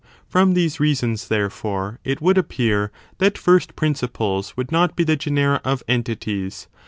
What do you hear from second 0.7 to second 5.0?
reasons, therefore, it would appear that first principles would not